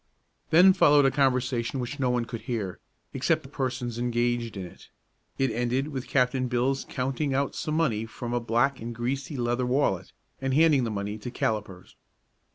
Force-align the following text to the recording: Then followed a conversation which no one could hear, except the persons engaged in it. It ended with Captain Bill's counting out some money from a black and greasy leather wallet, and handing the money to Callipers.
Then 0.49 0.73
followed 0.73 1.05
a 1.05 1.11
conversation 1.11 1.79
which 1.79 1.99
no 1.99 2.09
one 2.09 2.25
could 2.25 2.41
hear, 2.49 2.79
except 3.13 3.43
the 3.43 3.49
persons 3.49 3.99
engaged 3.99 4.57
in 4.57 4.65
it. 4.65 4.89
It 5.37 5.51
ended 5.51 5.89
with 5.89 6.07
Captain 6.07 6.47
Bill's 6.47 6.87
counting 6.89 7.35
out 7.35 7.53
some 7.53 7.75
money 7.77 8.07
from 8.07 8.33
a 8.33 8.39
black 8.39 8.81
and 8.81 8.95
greasy 8.95 9.37
leather 9.37 9.67
wallet, 9.67 10.11
and 10.41 10.55
handing 10.55 10.85
the 10.85 10.89
money 10.89 11.19
to 11.19 11.29
Callipers. 11.29 11.97